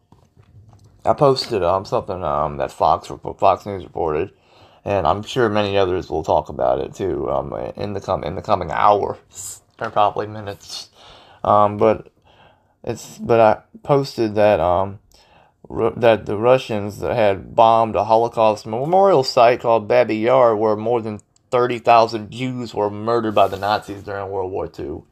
I 1.09 1.15
posted 1.15 1.63
um 1.63 1.85
something 1.85 2.23
um 2.23 2.59
that 2.59 2.71
Fox 2.71 3.11
Fox 3.39 3.67
News 3.67 3.85
reported, 3.85 4.33
and 4.85 5.07
I'm 5.07 5.23
sure 5.23 5.49
many 5.49 5.79
others 5.79 6.11
will 6.11 6.23
talk 6.23 6.49
about 6.49 6.81
it 6.81 6.95
too 6.95 7.31
um 7.31 7.53
in 7.77 7.95
the 7.95 8.01
com 8.01 8.25
in 8.25 8.35
the 8.35 8.43
coming 8.43 8.71
hours 8.71 9.63
or 9.81 9.91
probably 9.91 10.27
minutes, 10.27 10.91
um 11.43 11.79
but 11.79 12.13
it's 12.85 13.19
but 13.19 13.41
I 13.41 13.63
posted 13.83 14.35
that 14.35 14.61
um 14.61 14.99
that 15.97 16.27
the 16.27 16.37
Russians 16.37 17.01
had 17.01 17.55
bombed 17.55 17.97
a 17.97 18.05
Holocaust 18.05 18.67
memorial 18.67 19.23
site 19.23 19.61
called 19.61 19.89
Babi 19.89 20.17
Yar 20.17 20.57
where 20.57 20.77
more 20.77 21.03
than 21.03 21.21
30,000 21.51 22.31
Jews 22.31 22.75
were 22.75 22.91
murdered 22.91 23.35
by 23.35 23.49
the 23.49 23.57
Nazis 23.57 24.03
during 24.03 24.31
World 24.31 24.53
War 24.53 24.71
II. 24.79 25.03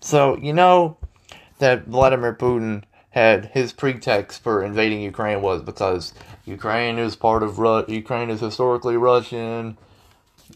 So, 0.00 0.36
you 0.36 0.52
know 0.52 0.96
that 1.58 1.86
Vladimir 1.86 2.34
Putin 2.34 2.84
had 3.10 3.46
his 3.46 3.72
pretext 3.72 4.42
for 4.42 4.62
invading 4.62 5.02
Ukraine 5.02 5.42
was 5.42 5.62
because 5.62 6.14
Ukraine 6.44 6.98
is 6.98 7.16
part 7.16 7.42
of 7.42 7.58
Ru- 7.58 7.84
Ukraine 7.88 8.30
is 8.30 8.40
historically 8.40 8.96
Russian 8.96 9.76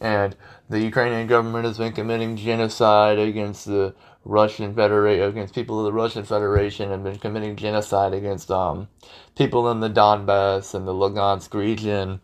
and 0.00 0.36
the 0.68 0.80
Ukrainian 0.80 1.26
government 1.26 1.66
has 1.66 1.78
been 1.78 1.92
committing 1.92 2.36
genocide 2.36 3.18
against 3.18 3.66
the 3.66 3.94
Russian 4.24 4.74
Federation, 4.74 5.28
against 5.28 5.54
people 5.54 5.78
of 5.78 5.84
the 5.84 5.92
Russian 5.92 6.24
Federation, 6.24 6.90
and 6.90 7.04
been 7.04 7.18
committing 7.18 7.56
genocide 7.56 8.14
against 8.14 8.50
um, 8.50 8.88
people 9.36 9.70
in 9.70 9.80
the 9.80 9.90
Donbass 9.90 10.74
and 10.74 10.88
the 10.88 10.94
Lugansk 10.94 11.52
region, 11.52 12.20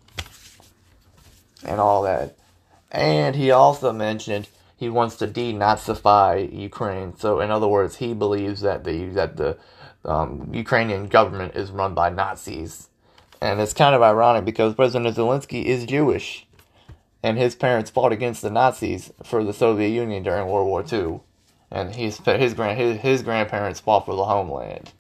and 1.65 1.81
all 1.81 2.03
that. 2.03 2.37
And 2.91 3.37
he 3.37 3.51
also 3.51 3.93
mentioned 3.93 4.49
he 4.77 4.89
wants 4.89 5.17
to 5.17 5.29
denazify 5.29 6.51
Ukraine. 6.59 7.17
So, 7.19 7.41
in 7.41 7.51
other 7.51 7.69
words, 7.69 7.97
he 7.97 8.15
believes 8.15 8.63
that 8.63 8.85
the 8.85 9.05
that 9.11 9.37
the 9.37 9.59
um, 10.05 10.51
Ukrainian 10.53 11.09
government 11.09 11.55
is 11.55 11.71
run 11.71 11.95
by 11.95 12.11
Nazis, 12.11 12.89
and 13.41 13.61
it's 13.61 13.73
kind 13.73 13.95
of 13.95 14.03
ironic 14.03 14.45
because 14.45 14.75
President 14.75 15.17
Zelensky 15.17 15.65
is 15.65 15.85
Jewish. 15.87 16.47
And 17.23 17.37
his 17.37 17.55
parents 17.55 17.91
fought 17.91 18.13
against 18.13 18.41
the 18.41 18.51
Nazis 18.51 19.13
for 19.23 19.45
the 19.45 19.53
Soviet 19.53 19.89
Union 19.89 20.23
during 20.23 20.49
World 20.49 20.69
War 20.69 20.83
II, 20.91 21.21
and 21.71 21.95
his 21.95 22.17
his 22.19 22.55
grand 22.55 22.79
his, 22.79 22.99
his 23.01 23.23
grandparents 23.23 23.79
fought 23.79 24.07
for 24.07 24.17
the 24.17 24.25
homeland. 24.25 24.93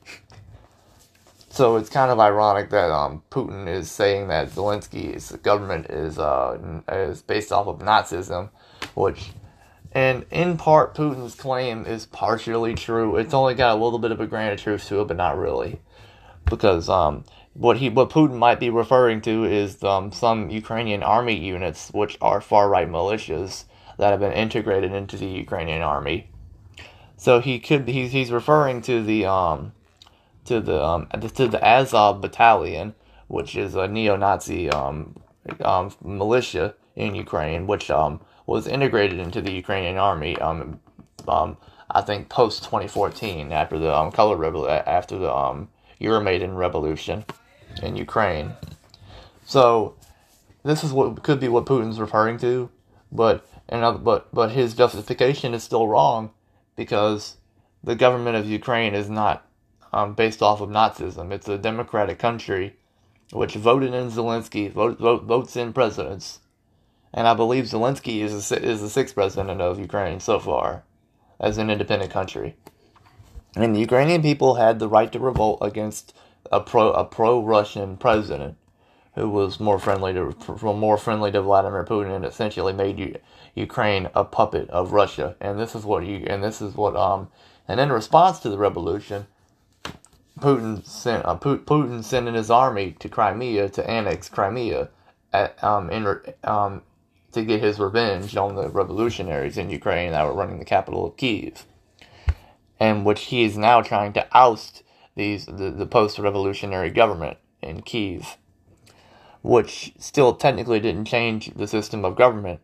So 1.52 1.76
it's 1.76 1.90
kind 1.90 2.12
of 2.12 2.20
ironic 2.20 2.70
that 2.70 2.92
um, 2.92 3.22
Putin 3.30 3.66
is 3.66 3.90
saying 3.90 4.28
that 4.28 4.50
Zelensky's 4.50 5.32
government 5.42 5.86
is 5.90 6.18
uh, 6.18 6.80
is 6.88 7.22
based 7.22 7.50
off 7.50 7.66
of 7.66 7.80
Nazism, 7.80 8.50
which, 8.94 9.32
and 9.92 10.24
in 10.30 10.56
part, 10.56 10.94
Putin's 10.94 11.34
claim 11.34 11.84
is 11.84 12.06
partially 12.06 12.74
true. 12.74 13.16
It's 13.16 13.34
only 13.34 13.54
got 13.54 13.76
a 13.76 13.82
little 13.82 13.98
bit 13.98 14.12
of 14.12 14.20
a 14.20 14.26
grain 14.26 14.52
of 14.52 14.60
truth 14.60 14.86
to 14.88 15.00
it, 15.00 15.08
but 15.08 15.16
not 15.16 15.36
really, 15.36 15.80
because 16.44 16.88
um, 16.88 17.24
what 17.54 17.78
he 17.78 17.88
what 17.88 18.10
Putin 18.10 18.36
might 18.36 18.60
be 18.60 18.70
referring 18.70 19.20
to 19.22 19.44
is 19.44 19.82
um, 19.82 20.12
some 20.12 20.50
Ukrainian 20.50 21.02
army 21.02 21.36
units, 21.36 21.90
which 21.92 22.16
are 22.20 22.40
far 22.40 22.68
right 22.68 22.88
militias 22.88 23.64
that 23.98 24.12
have 24.12 24.20
been 24.20 24.32
integrated 24.32 24.92
into 24.92 25.16
the 25.16 25.26
Ukrainian 25.26 25.82
army. 25.82 26.30
So 27.16 27.40
he 27.40 27.58
could 27.58 27.88
he's 27.88 28.12
he's 28.12 28.30
referring 28.30 28.80
to 28.82 29.02
the 29.02 29.26
um 29.26 29.72
to 30.44 30.60
the 30.60 30.82
um 30.82 31.08
to 31.36 31.48
the 31.48 31.62
Azov 31.62 32.20
battalion, 32.20 32.94
which 33.28 33.56
is 33.56 33.74
a 33.74 33.86
neo-Nazi 33.86 34.70
um, 34.70 35.16
um 35.62 35.92
militia 36.02 36.74
in 36.96 37.14
Ukraine, 37.14 37.66
which 37.66 37.90
um 37.90 38.20
was 38.50 38.66
integrated 38.66 39.20
into 39.20 39.40
the 39.40 39.52
Ukrainian 39.52 39.96
army 39.96 40.36
um 40.38 40.80
um 41.28 41.56
I 41.88 42.00
think 42.00 42.28
post 42.28 42.64
2014 42.64 43.52
after 43.52 43.78
the 43.78 43.94
um 43.96 44.10
color 44.10 44.36
rebel 44.36 44.68
after 44.68 45.16
the 45.18 45.32
um 45.32 45.68
Euromaidan 46.00 46.56
revolution 46.56 47.24
in 47.80 47.94
Ukraine. 47.94 48.54
So 49.44 49.94
this 50.64 50.82
is 50.82 50.92
what 50.92 51.22
could 51.22 51.38
be 51.38 51.46
what 51.46 51.64
Putin's 51.66 52.00
referring 52.00 52.38
to, 52.38 52.70
but 53.12 53.46
and 53.68 53.82
but 54.02 54.34
but 54.34 54.50
his 54.50 54.74
justification 54.74 55.54
is 55.54 55.62
still 55.62 55.86
wrong 55.86 56.30
because 56.74 57.36
the 57.84 57.94
government 57.94 58.36
of 58.36 58.46
Ukraine 58.46 58.94
is 58.94 59.08
not 59.08 59.46
um, 59.92 60.14
based 60.14 60.42
off 60.42 60.60
of 60.60 60.70
Nazism. 60.70 61.30
It's 61.30 61.48
a 61.48 61.56
democratic 61.56 62.18
country 62.18 62.74
which 63.32 63.54
voted 63.54 63.94
in 63.94 64.10
Zelensky, 64.10 64.72
vote, 64.72 64.98
vote, 64.98 65.22
votes 65.22 65.54
in 65.54 65.72
presidents, 65.72 66.40
and 67.12 67.26
I 67.26 67.34
believe 67.34 67.64
Zelensky 67.64 68.20
is 68.22 68.52
a, 68.52 68.62
is 68.62 68.80
the 68.80 68.90
sixth 68.90 69.14
president 69.14 69.60
of 69.60 69.78
Ukraine 69.78 70.20
so 70.20 70.38
far 70.38 70.84
as 71.38 71.58
an 71.58 71.70
independent 71.70 72.10
country. 72.10 72.56
And 73.56 73.74
the 73.74 73.80
Ukrainian 73.80 74.22
people 74.22 74.54
had 74.54 74.78
the 74.78 74.88
right 74.88 75.10
to 75.12 75.18
revolt 75.18 75.58
against 75.60 76.14
a 76.52 76.60
pro 76.60 76.92
a 76.92 77.04
pro 77.04 77.42
Russian 77.42 77.96
president 77.96 78.56
who 79.14 79.28
was 79.28 79.58
more 79.58 79.78
friendly 79.78 80.12
to 80.12 80.34
more 80.62 80.96
friendly 80.96 81.32
to 81.32 81.42
Vladimir 81.42 81.84
Putin 81.84 82.14
and 82.14 82.24
essentially 82.24 82.72
made 82.72 82.98
U- 82.98 83.18
Ukraine 83.54 84.08
a 84.14 84.24
puppet 84.24 84.70
of 84.70 84.92
Russia. 84.92 85.36
And 85.40 85.58
this 85.58 85.74
is 85.74 85.84
what 85.84 86.06
you 86.06 86.24
and 86.28 86.44
this 86.44 86.62
is 86.62 86.74
what 86.74 86.94
um 86.96 87.28
and 87.66 87.80
in 87.80 87.90
response 87.90 88.38
to 88.40 88.50
the 88.50 88.58
revolution, 88.58 89.26
Putin 90.38 90.86
sent 90.86 91.24
uh, 91.26 91.36
Putin 91.36 92.04
sending 92.04 92.34
his 92.34 92.50
army 92.50 92.92
to 93.00 93.08
Crimea 93.08 93.68
to 93.70 93.90
annex 93.90 94.28
Crimea 94.28 94.90
at, 95.32 95.62
um 95.62 95.90
in 95.90 96.06
um 96.44 96.82
to 97.32 97.44
get 97.44 97.62
his 97.62 97.78
revenge 97.78 98.36
on 98.36 98.56
the 98.56 98.68
revolutionaries 98.68 99.56
in 99.56 99.70
Ukraine 99.70 100.12
that 100.12 100.26
were 100.26 100.34
running 100.34 100.58
the 100.58 100.64
capital 100.64 101.06
of 101.06 101.16
Kiev, 101.16 101.64
and 102.78 103.04
which 103.04 103.22
he 103.22 103.44
is 103.44 103.56
now 103.56 103.82
trying 103.82 104.12
to 104.14 104.26
oust 104.32 104.82
these 105.16 105.46
the, 105.46 105.70
the 105.70 105.86
post-revolutionary 105.86 106.90
government 106.90 107.38
in 107.62 107.82
Kiev, 107.82 108.36
which 109.42 109.92
still 109.98 110.34
technically 110.34 110.80
didn't 110.80 111.04
change 111.04 111.52
the 111.54 111.66
system 111.66 112.04
of 112.04 112.16
government, 112.16 112.60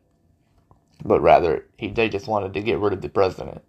but 1.04 1.20
rather 1.20 1.66
he 1.76 1.90
they 1.90 2.08
just 2.08 2.26
wanted 2.28 2.54
to 2.54 2.62
get 2.62 2.78
rid 2.78 2.92
of 2.92 3.02
the 3.02 3.08
president, 3.08 3.62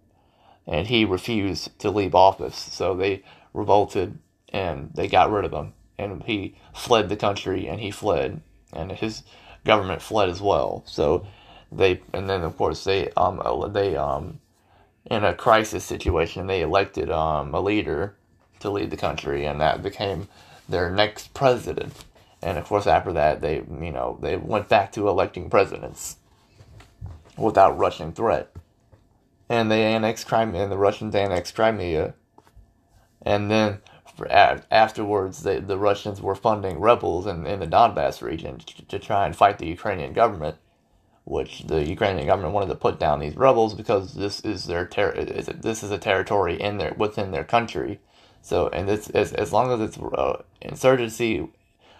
and 0.66 0.86
he 0.86 1.04
refused 1.04 1.78
to 1.78 1.90
leave 1.90 2.14
office, 2.14 2.56
so 2.56 2.94
they 2.94 3.22
revolted 3.54 4.18
and 4.50 4.90
they 4.94 5.06
got 5.06 5.30
rid 5.30 5.44
of 5.44 5.52
him, 5.52 5.74
and 5.98 6.22
he 6.24 6.56
fled 6.74 7.08
the 7.08 7.16
country 7.16 7.68
and 7.68 7.80
he 7.80 7.90
fled, 7.90 8.40
and 8.72 8.92
his 8.92 9.22
government 9.68 10.02
fled 10.02 10.30
as 10.30 10.40
well. 10.40 10.82
So 10.86 11.26
they 11.70 12.00
and 12.12 12.28
then 12.28 12.42
of 12.42 12.56
course 12.56 12.82
they 12.82 13.10
um 13.10 13.40
they 13.72 13.94
um 13.96 14.40
in 15.04 15.22
a 15.22 15.34
crisis 15.34 15.84
situation 15.84 16.46
they 16.46 16.62
elected 16.62 17.10
um 17.10 17.54
a 17.54 17.60
leader 17.60 18.16
to 18.60 18.70
lead 18.70 18.90
the 18.90 18.96
country, 18.96 19.44
and 19.44 19.60
that 19.60 19.82
became 19.82 20.26
their 20.68 20.90
next 20.90 21.34
president. 21.34 21.92
And 22.42 22.56
of 22.58 22.64
course, 22.64 22.86
after 22.86 23.12
that, 23.12 23.40
they 23.40 23.56
you 23.56 23.92
know 23.92 24.18
they 24.20 24.36
went 24.36 24.68
back 24.68 24.90
to 24.92 25.08
electing 25.08 25.50
presidents 25.50 26.16
without 27.36 27.78
Russian 27.78 28.12
threat, 28.12 28.50
and 29.48 29.70
they 29.70 29.82
annexed 29.84 30.26
Crimea, 30.26 30.62
and 30.62 30.72
the 30.72 30.78
Russians 30.78 31.14
annexed 31.14 31.54
Crimea, 31.54 32.14
and 33.22 33.50
then 33.50 33.78
afterwards, 34.70 35.42
they, 35.42 35.60
the 35.60 35.78
Russians 35.78 36.20
were 36.20 36.34
funding 36.34 36.80
rebels 36.80 37.26
in, 37.26 37.46
in 37.46 37.60
the 37.60 37.66
Donbass 37.66 38.22
region 38.22 38.58
to, 38.58 38.86
to 38.86 38.98
try 38.98 39.26
and 39.26 39.36
fight 39.36 39.58
the 39.58 39.66
Ukrainian 39.66 40.12
government 40.12 40.56
which 41.24 41.64
the 41.64 41.86
Ukrainian 41.86 42.26
government 42.26 42.54
wanted 42.54 42.68
to 42.68 42.74
put 42.74 42.98
down 42.98 43.20
these 43.20 43.36
rebels 43.36 43.74
because 43.74 44.14
this 44.14 44.40
is 44.40 44.64
their 44.64 44.86
ter- 44.86 45.12
this 45.14 45.82
is 45.82 45.90
a 45.90 45.98
territory 45.98 46.58
in 46.60 46.78
their 46.78 46.94
within 46.94 47.32
their 47.32 47.44
country, 47.44 48.00
so, 48.40 48.68
and 48.68 48.88
as, 48.88 49.08
as 49.10 49.52
long 49.52 49.70
as 49.72 49.80
it's 49.80 49.98
uh, 49.98 50.42
insurgency 50.62 51.48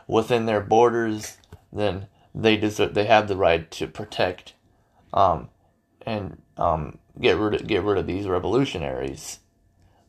within 0.06 0.46
their 0.46 0.60
borders, 0.62 1.36
then 1.72 2.06
they 2.34 2.56
deserve, 2.56 2.94
they 2.94 3.04
have 3.04 3.28
the 3.28 3.36
right 3.36 3.70
to 3.72 3.86
protect, 3.86 4.54
um, 5.12 5.50
and 6.06 6.40
um, 6.56 6.98
get 7.20 7.36
rid 7.36 7.60
of, 7.60 7.66
get 7.66 7.82
rid 7.82 7.98
of 7.98 8.06
these 8.06 8.26
revolutionaries. 8.26 9.40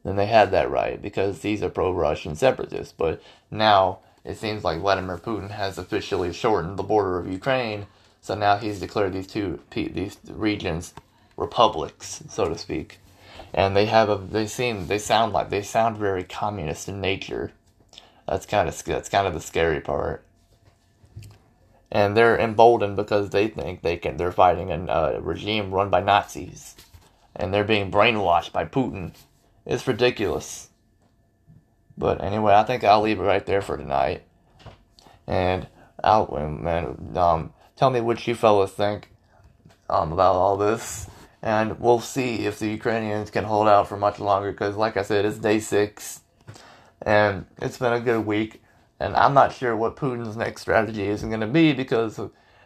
Then 0.04 0.16
they 0.16 0.28
had 0.28 0.52
that 0.52 0.70
right 0.70 1.02
because 1.02 1.40
these 1.40 1.62
are 1.62 1.70
pro-Russian 1.70 2.36
separatists. 2.36 2.94
But 2.98 3.22
now 3.52 4.00
it 4.24 4.38
seems 4.38 4.64
like 4.64 4.80
Vladimir 4.80 5.18
Putin 5.18 5.52
has 5.52 5.78
officially 5.78 6.34
shortened 6.34 6.78
the 6.78 6.84
border 6.84 7.20
of 7.20 7.32
Ukraine, 7.32 7.88
so 8.22 8.36
now 8.36 8.58
he's 8.58 8.80
declared 8.80 9.14
these 9.14 9.28
two 9.28 9.60
these 9.72 10.18
regions 10.28 10.94
republics, 11.38 12.24
so 12.30 12.50
to 12.50 12.58
speak 12.58 13.00
and 13.54 13.76
they 13.76 13.86
have 13.86 14.10
a 14.10 14.16
they 14.16 14.48
seem 14.48 14.88
they 14.88 15.00
sound 15.00 15.34
like 15.34 15.50
they 15.50 15.62
sound 15.62 15.98
very 15.98 16.24
communist 16.24 16.88
in 16.88 17.02
nature. 17.02 17.52
That's 18.28 18.46
kind 18.46 18.70
of 18.70 18.84
that's 18.84 19.10
kind 19.10 19.28
of 19.28 19.34
the 19.34 19.42
scary 19.42 19.82
part. 19.82 20.24
And 21.92 22.16
they're 22.16 22.38
emboldened 22.38 22.96
because 22.96 23.32
they 23.32 23.48
think 23.48 23.82
they 23.82 23.98
can 23.98 24.18
they're 24.18 24.32
fighting 24.32 24.72
a 24.72 24.92
uh, 24.92 25.20
regime 25.22 25.72
run 25.72 25.90
by 25.90 26.02
Nazis, 26.02 26.76
and 27.36 27.54
they're 27.54 27.64
being 27.64 27.92
brainwashed 27.92 28.52
by 28.52 28.66
Putin. 28.66 29.14
It's 29.70 29.88
ridiculous. 29.88 30.70
But 31.98 32.22
anyway, 32.22 32.54
I 32.56 32.64
think 32.64 32.84
I'll 32.84 33.02
leave 33.02 33.20
it 33.20 33.24
right 33.24 33.46
there 33.46 33.62
for 33.62 33.78
tonight. 33.78 34.24
And 35.28 35.68
I'll 36.04 36.28
man, 36.62 37.16
um, 37.16 37.54
tell 37.78 37.90
me 37.90 38.02
what 38.02 38.28
you 38.28 38.36
fellas 38.36 38.72
think 38.72 39.10
um, 39.90 40.12
about 40.12 40.36
all 40.36 40.58
this 40.58 41.10
and 41.42 41.80
we'll 41.80 42.02
see 42.02 42.46
if 42.46 42.60
the 42.60 42.68
Ukrainians 42.68 43.32
can 43.32 43.46
hold 43.46 43.68
out 43.68 43.88
for 43.88 43.98
much 43.98 44.20
longer. 44.20 44.52
Because, 44.52 44.76
like 44.76 44.98
I 44.98 45.04
said, 45.04 45.26
it's 45.26 45.38
day 45.38 45.60
six, 45.60 46.22
and 47.02 47.46
it's 47.62 47.78
been 47.78 47.94
a 47.94 48.00
good 48.00 48.26
week. 48.26 48.62
And 49.00 49.16
I'm 49.16 49.34
not 49.34 49.54
sure 49.54 49.78
what 49.78 49.96
Putin's 49.96 50.36
next 50.36 50.62
strategy 50.62 51.04
is 51.04 51.22
going 51.22 51.40
to 51.40 51.48
be 51.48 51.72
because, 51.72 52.20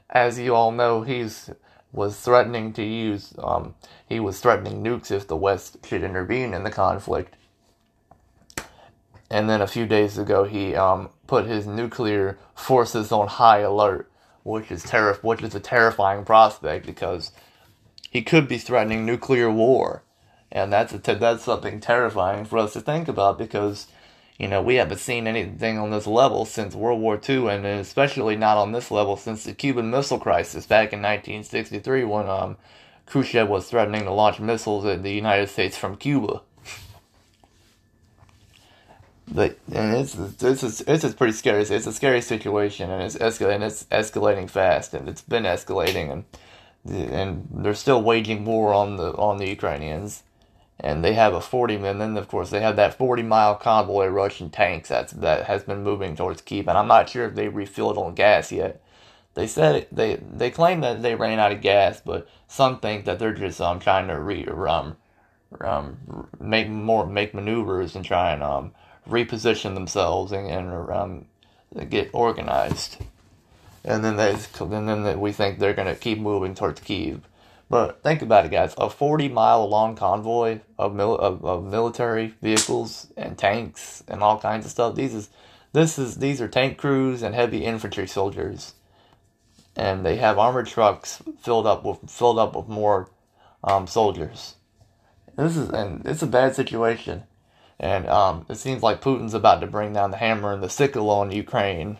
as 0.09 0.39
you 0.39 0.55
all 0.55 0.71
know, 0.71 1.03
he's 1.03 1.51
was 1.93 2.19
threatening 2.19 2.73
to 2.73 2.83
use 2.83 3.33
um, 3.37 3.75
he 4.09 4.19
was 4.19 4.39
threatening 4.41 4.83
nukes 4.83 5.11
if 5.11 5.27
the 5.27 5.37
West 5.37 5.77
should 5.85 6.03
intervene 6.03 6.53
in 6.53 6.63
the 6.63 6.71
conflict. 6.71 7.35
And 9.29 9.49
then 9.49 9.61
a 9.61 9.67
few 9.67 9.85
days 9.85 10.17
ago, 10.17 10.43
he 10.43 10.75
um, 10.75 11.09
put 11.27 11.45
his 11.45 11.65
nuclear 11.65 12.37
forces 12.53 13.11
on 13.11 13.27
high 13.27 13.59
alert, 13.59 14.11
which 14.43 14.71
is 14.71 14.83
terri- 14.85 15.23
which 15.23 15.41
is 15.41 15.55
a 15.55 15.59
terrifying 15.59 16.25
prospect 16.25 16.85
because 16.85 17.31
he 18.11 18.21
could 18.21 18.47
be 18.47 18.57
threatening 18.57 19.05
nuclear 19.05 19.49
war. 19.49 20.03
And 20.51 20.71
that's, 20.71 20.93
a, 20.93 20.97
that's 20.99 21.43
something 21.43 21.79
terrifying 21.79 22.45
for 22.45 22.59
us 22.59 22.73
to 22.73 22.81
think 22.81 23.07
about 23.07 23.39
because, 23.39 23.87
you 24.43 24.49
know, 24.49 24.61
we 24.61 24.75
haven't 24.75 24.97
seen 24.97 25.25
anything 25.25 25.77
on 25.77 25.89
this 25.89 26.05
level 26.05 26.43
since 26.43 26.75
World 26.75 26.99
War 26.99 27.17
II, 27.17 27.47
and 27.47 27.65
especially 27.65 28.35
not 28.35 28.57
on 28.57 28.73
this 28.73 28.91
level 28.91 29.15
since 29.15 29.45
the 29.45 29.53
Cuban 29.53 29.89
Missile 29.89 30.19
Crisis 30.19 30.65
back 30.65 30.91
in 30.91 31.01
1963 31.01 32.03
when 32.03 32.27
um, 32.27 32.57
Khrushchev 33.05 33.47
was 33.47 33.69
threatening 33.69 34.03
to 34.03 34.11
launch 34.11 34.41
missiles 34.41 34.85
at 34.85 35.01
the 35.01 35.13
United 35.13 35.47
States 35.47 35.77
from 35.77 35.95
Cuba. 35.95 36.41
But 39.29 39.57
and 39.73 39.95
it's 39.95 40.15
it's 40.15 40.61
it's, 40.61 40.81
it's 40.81 41.03
a 41.05 41.13
pretty 41.13 41.31
scary. 41.31 41.61
It's 41.61 41.87
a 41.87 41.93
scary 41.93 42.19
situation, 42.19 42.91
and 42.91 43.01
it's 43.01 43.15
escalating. 43.15 43.61
It's 43.61 43.85
escalating 43.85 44.49
fast, 44.49 44.93
and 44.93 45.07
it's 45.07 45.21
been 45.21 45.43
escalating, 45.43 46.11
and 46.11 46.25
and 46.85 47.47
they're 47.49 47.75
still 47.75 48.03
waging 48.03 48.43
war 48.43 48.73
on 48.73 48.97
the 48.97 49.13
on 49.13 49.37
the 49.37 49.47
Ukrainians 49.47 50.23
and 50.83 51.03
they 51.03 51.13
have 51.13 51.33
a 51.33 51.41
40 51.41 51.75
and 51.75 52.01
then 52.01 52.17
of 52.17 52.27
course 52.27 52.49
they 52.49 52.59
have 52.59 52.75
that 52.75 52.97
40 52.97 53.23
mile 53.23 53.55
convoy 53.55 54.07
of 54.07 54.13
Russian 54.13 54.49
tanks 54.49 54.89
that's 54.89 55.13
that 55.13 55.45
has 55.45 55.63
been 55.63 55.81
moving 55.81 56.15
towards 56.15 56.41
Kiev 56.41 56.67
and 56.67 56.77
I'm 56.77 56.89
not 56.89 57.09
sure 57.09 57.25
if 57.25 57.35
they 57.35 57.47
refilled 57.47 57.97
on 57.97 58.13
gas 58.13 58.51
yet. 58.51 58.81
They 59.33 59.47
said 59.47 59.87
they 59.91 60.17
they 60.17 60.51
claim 60.51 60.81
that 60.81 61.01
they 61.01 61.15
ran 61.15 61.39
out 61.39 61.53
of 61.53 61.61
gas, 61.61 62.01
but 62.05 62.27
some 62.47 62.79
think 62.79 63.05
that 63.05 63.17
they're 63.17 63.33
just 63.33 63.61
um 63.61 63.79
trying 63.79 64.07
to 64.09 64.19
re 64.19 64.45
um, 64.45 64.97
um 65.61 66.27
make 66.39 66.69
more 66.69 67.07
make 67.07 67.33
maneuvers 67.33 67.95
and 67.95 68.05
try 68.05 68.33
and 68.33 68.43
um 68.43 68.73
reposition 69.07 69.73
themselves 69.73 70.31
and, 70.31 70.49
and 70.49 70.91
um 70.91 71.25
get 71.89 72.09
organized. 72.13 72.97
And 73.85 74.03
then 74.03 74.17
they 74.17 74.35
and 74.59 74.87
then 74.87 75.19
we 75.19 75.31
think 75.31 75.59
they're 75.59 75.73
gonna 75.73 75.95
keep 75.95 76.19
moving 76.19 76.53
towards 76.55 76.81
Kiev. 76.81 77.21
But 77.73 78.03
think 78.03 78.21
about 78.21 78.45
it, 78.45 78.51
guys. 78.51 78.75
A 78.77 78.87
40 78.87 79.29
mile 79.29 79.67
long 79.67 79.95
convoy 79.95 80.59
of, 80.77 80.93
mil- 80.93 81.17
of, 81.17 81.43
of 81.43 81.63
military 81.63 82.35
vehicles 82.39 83.07
and 83.17 83.35
tanks 83.35 84.03
and 84.07 84.21
all 84.21 84.37
kinds 84.37 84.65
of 84.65 84.71
stuff. 84.71 84.93
These 84.93 85.15
is 85.15 85.29
this 85.71 85.97
is 85.97 86.17
these 86.17 86.39
are 86.39 86.47
tank 86.47 86.77
crews 86.77 87.23
and 87.23 87.33
heavy 87.33 87.65
infantry 87.65 88.05
soldiers, 88.05 88.75
and 89.75 90.05
they 90.05 90.17
have 90.17 90.37
armored 90.37 90.67
trucks 90.67 91.23
filled 91.41 91.65
up 91.65 91.83
with 91.83 92.11
filled 92.11 92.37
up 92.37 92.55
with 92.55 92.67
more 92.67 93.09
um, 93.63 93.87
soldiers. 93.87 94.53
This 95.35 95.57
is 95.57 95.69
and 95.69 96.05
it's 96.05 96.21
a 96.21 96.27
bad 96.27 96.55
situation, 96.55 97.23
and 97.79 98.05
um, 98.05 98.45
it 98.49 98.57
seems 98.57 98.83
like 98.83 99.01
Putin's 99.01 99.33
about 99.33 99.61
to 99.61 99.65
bring 99.65 99.93
down 99.93 100.11
the 100.11 100.17
hammer 100.17 100.53
and 100.53 100.61
the 100.61 100.69
sickle 100.69 101.09
on 101.09 101.31
Ukraine 101.31 101.97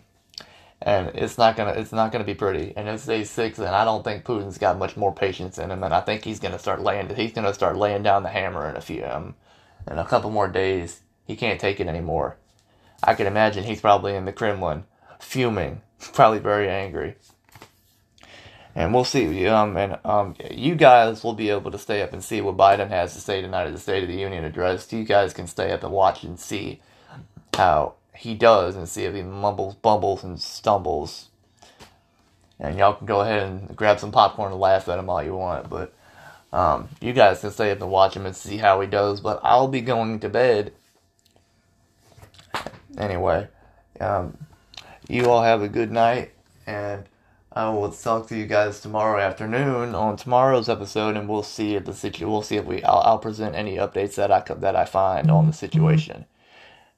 and 0.86 1.12
it's 1.16 1.38
not 1.38 1.56
gonna 1.56 1.72
it's 1.72 1.94
not 1.94 2.12
gonna 2.12 2.26
be 2.26 2.36
pretty. 2.36 2.74
And 2.76 2.88
it's 2.88 3.06
day 3.06 3.24
six, 3.24 3.58
and 3.58 3.70
I 3.70 3.86
don't 3.86 4.04
think 4.04 4.26
Putin's 4.26 4.58
got 4.58 4.78
much 4.78 4.98
more 4.98 5.14
patience 5.14 5.58
in 5.58 5.72
him, 5.72 5.84
and 5.84 5.94
I 5.94 6.02
think 6.02 6.24
he's 6.24 6.40
gonna 6.40 6.60
start 6.60 6.82
laying 6.82 7.14
he's 7.16 7.32
gonna 7.32 7.54
start 7.54 7.78
laying 7.78 8.04
down 8.04 8.24
the 8.24 8.30
hammer 8.30 8.70
in 8.70 8.76
a 8.76 8.82
few 8.82 9.04
um 9.06 9.36
in 9.90 9.98
a 9.98 10.06
couple 10.06 10.30
more 10.30 10.48
days. 10.48 11.02
He 11.26 11.38
can't 11.38 11.60
take 11.60 11.80
it 11.80 11.88
anymore. 11.88 12.38
I 13.02 13.16
can 13.16 13.28
imagine 13.28 13.64
he's 13.64 13.82
probably 13.82 14.14
in 14.14 14.26
the 14.26 14.34
Kremlin, 14.34 14.84
fuming, 15.20 15.82
probably 16.14 16.40
very 16.40 16.70
angry. 16.70 17.16
And 18.76 18.94
we'll 18.94 19.06
see. 19.06 19.48
Um, 19.48 19.78
and 19.78 20.00
um, 20.04 20.36
you 20.50 20.76
guys 20.76 21.24
will 21.24 21.34
be 21.34 21.50
able 21.50 21.70
to 21.72 21.78
stay 21.78 22.02
up 22.02 22.12
and 22.12 22.24
see 22.24 22.42
what 22.42 22.58
Biden 22.58 22.90
has 22.90 23.14
to 23.14 23.22
say 23.22 23.40
tonight 23.40 23.68
at 23.68 23.74
the 23.74 23.80
State 23.80 24.02
of 24.02 24.10
the 24.10 24.16
Union 24.16 24.44
address. 24.44 24.92
You 24.92 25.04
guys 25.04 25.32
can 25.32 25.46
stay 25.46 25.72
up 25.72 25.84
and 25.84 25.92
watch 25.92 26.24
and 26.24 26.40
see 26.40 26.82
how 27.54 27.94
he 28.16 28.36
does 28.36 28.76
and 28.76 28.88
see 28.88 29.04
if 29.06 29.16
he 29.16 29.22
mumbles, 29.22 29.76
bumbles, 29.76 30.24
and 30.24 30.40
stumbles. 30.40 31.30
And 32.60 32.78
y'all 32.78 32.94
can 32.94 33.08
go 33.08 33.22
ahead 33.22 33.44
and 33.44 33.76
grab 33.76 34.00
some 34.00 34.12
popcorn 34.12 34.52
and 34.52 34.62
laugh 34.62 34.88
at 34.88 35.00
him 35.00 35.10
all 35.10 35.24
you 35.24 35.36
want, 35.36 35.70
but 35.70 35.94
um, 36.54 36.88
you 37.02 37.14
guys 37.14 37.42
can 37.42 37.52
stay 37.52 37.72
up 37.72 37.82
and 37.82 37.90
watch 37.90 38.16
him 38.16 38.26
and 38.26 38.36
see 38.36 38.58
how 38.58 38.80
he 38.80 38.88
does. 38.88 39.20
But 39.20 39.40
I'll 39.44 39.68
be 39.68 39.82
going 39.82 40.20
to 40.20 40.30
bed 40.30 40.72
anyway. 42.98 43.48
Um, 44.00 44.38
you 45.10 45.30
all 45.30 45.44
have 45.44 45.62
a 45.62 45.68
good 45.68 45.92
night, 45.92 46.32
and 46.68 47.04
I 47.52 47.70
will 47.70 47.92
talk 47.92 48.28
to 48.28 48.38
you 48.38 48.46
guys 48.46 48.80
tomorrow 48.80 49.20
afternoon 49.20 49.96
on 49.96 50.16
tomorrow's 50.16 50.70
episode, 50.70 51.18
and 51.18 51.28
we'll 51.28 51.44
see 51.44 51.76
if 51.76 51.86
the 51.86 51.94
situ- 51.94 52.30
we'll 52.30 52.44
see 52.44 52.58
if 52.58 52.66
we 52.66 52.84
I'll, 52.84 53.00
I'll 53.00 53.20
present 53.20 53.56
any 53.56 53.78
updates 53.78 54.16
that 54.16 54.32
I 54.32 54.42
that 54.56 54.76
I 54.76 54.86
find 54.86 55.30
on 55.32 55.48
the 55.48 55.54
situation. 55.54 56.26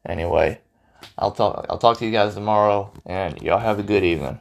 Anyway. 0.06 0.60
I'll 1.18 1.32
talk 1.32 1.66
I'll 1.70 1.78
talk 1.78 1.98
to 2.00 2.06
you 2.06 2.12
guys 2.12 2.36
tomorrow 2.36 2.92
and 3.06 3.42
y'all 3.42 3.60
have 3.60 3.80
a 3.80 3.84
good 3.84 4.04
evening. 4.04 4.40